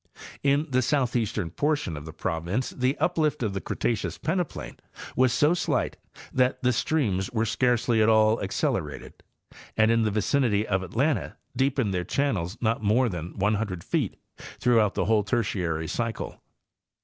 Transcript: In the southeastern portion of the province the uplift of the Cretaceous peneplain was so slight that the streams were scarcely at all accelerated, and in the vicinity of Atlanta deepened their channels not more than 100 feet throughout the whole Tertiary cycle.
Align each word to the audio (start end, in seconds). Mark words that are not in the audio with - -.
In 0.41 0.65
the 0.67 0.81
southeastern 0.81 1.51
portion 1.51 1.95
of 1.95 2.05
the 2.05 2.11
province 2.11 2.71
the 2.71 2.97
uplift 2.97 3.43
of 3.43 3.53
the 3.53 3.61
Cretaceous 3.61 4.17
peneplain 4.17 4.77
was 5.15 5.31
so 5.31 5.53
slight 5.53 5.95
that 6.33 6.59
the 6.63 6.73
streams 6.73 7.29
were 7.29 7.45
scarcely 7.45 8.01
at 8.01 8.09
all 8.09 8.41
accelerated, 8.41 9.21
and 9.77 9.91
in 9.91 10.01
the 10.01 10.09
vicinity 10.09 10.65
of 10.67 10.81
Atlanta 10.81 11.37
deepened 11.55 11.93
their 11.93 12.03
channels 12.03 12.57
not 12.61 12.81
more 12.81 13.09
than 13.09 13.37
100 13.37 13.83
feet 13.83 14.15
throughout 14.59 14.95
the 14.95 15.05
whole 15.05 15.21
Tertiary 15.23 15.87
cycle. 15.87 16.41